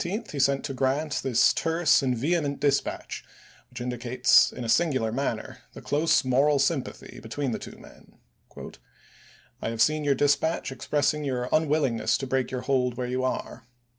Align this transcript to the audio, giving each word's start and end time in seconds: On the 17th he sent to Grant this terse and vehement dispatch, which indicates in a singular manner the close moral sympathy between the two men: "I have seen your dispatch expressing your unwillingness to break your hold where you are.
On 0.03 0.07
the 0.07 0.13
17th 0.13 0.31
he 0.31 0.39
sent 0.39 0.63
to 0.65 0.73
Grant 0.73 1.19
this 1.21 1.53
terse 1.53 2.01
and 2.01 2.17
vehement 2.17 2.59
dispatch, 2.59 3.23
which 3.69 3.81
indicates 3.81 4.51
in 4.51 4.63
a 4.63 4.67
singular 4.67 5.11
manner 5.11 5.59
the 5.73 5.81
close 5.83 6.25
moral 6.25 6.57
sympathy 6.57 7.19
between 7.19 7.51
the 7.51 7.59
two 7.59 7.77
men: 7.77 8.17
"I 9.61 9.69
have 9.69 9.79
seen 9.79 10.03
your 10.03 10.15
dispatch 10.15 10.71
expressing 10.71 11.23
your 11.23 11.47
unwillingness 11.51 12.17
to 12.17 12.25
break 12.25 12.49
your 12.49 12.61
hold 12.61 12.97
where 12.97 13.05
you 13.05 13.23
are. 13.23 13.67